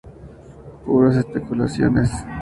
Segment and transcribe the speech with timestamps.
[0.83, 2.09] Puras especulaciones.